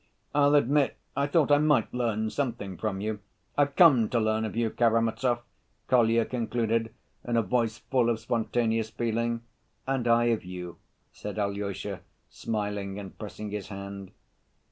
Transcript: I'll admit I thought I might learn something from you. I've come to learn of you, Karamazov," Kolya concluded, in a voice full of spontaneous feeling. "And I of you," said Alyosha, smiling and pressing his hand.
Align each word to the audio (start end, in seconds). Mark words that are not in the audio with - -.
I'll 0.33 0.55
admit 0.55 0.97
I 1.15 1.27
thought 1.27 1.51
I 1.51 1.59
might 1.59 1.93
learn 1.93 2.31
something 2.31 2.75
from 2.75 3.01
you. 3.01 3.19
I've 3.55 3.75
come 3.75 4.09
to 4.09 4.19
learn 4.19 4.45
of 4.45 4.55
you, 4.55 4.71
Karamazov," 4.71 5.43
Kolya 5.87 6.25
concluded, 6.25 6.91
in 7.23 7.37
a 7.37 7.43
voice 7.43 7.77
full 7.77 8.09
of 8.09 8.19
spontaneous 8.19 8.89
feeling. 8.89 9.43
"And 9.85 10.07
I 10.07 10.23
of 10.33 10.43
you," 10.43 10.77
said 11.11 11.37
Alyosha, 11.37 12.01
smiling 12.31 12.97
and 12.97 13.15
pressing 13.19 13.51
his 13.51 13.67
hand. 13.67 14.09